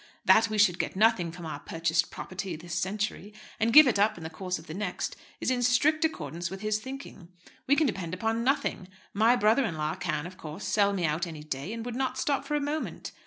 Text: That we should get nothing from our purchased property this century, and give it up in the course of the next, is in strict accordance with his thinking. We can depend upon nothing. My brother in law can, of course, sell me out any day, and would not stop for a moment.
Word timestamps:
That 0.25 0.49
we 0.49 0.57
should 0.57 0.79
get 0.79 0.95
nothing 0.95 1.31
from 1.31 1.45
our 1.45 1.59
purchased 1.59 2.09
property 2.09 2.55
this 2.55 2.73
century, 2.73 3.35
and 3.59 3.71
give 3.71 3.87
it 3.87 3.99
up 3.99 4.17
in 4.17 4.23
the 4.23 4.31
course 4.31 4.57
of 4.57 4.65
the 4.65 4.73
next, 4.73 5.15
is 5.39 5.51
in 5.51 5.61
strict 5.61 6.03
accordance 6.03 6.49
with 6.49 6.61
his 6.61 6.79
thinking. 6.79 7.27
We 7.67 7.75
can 7.75 7.85
depend 7.85 8.15
upon 8.15 8.43
nothing. 8.43 8.87
My 9.13 9.35
brother 9.35 9.63
in 9.63 9.77
law 9.77 9.93
can, 9.93 10.25
of 10.25 10.39
course, 10.39 10.63
sell 10.65 10.91
me 10.91 11.05
out 11.05 11.27
any 11.27 11.43
day, 11.43 11.71
and 11.71 11.85
would 11.85 11.93
not 11.95 12.17
stop 12.17 12.45
for 12.45 12.55
a 12.55 12.59
moment. 12.59 13.11